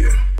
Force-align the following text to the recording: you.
you. 0.00 0.39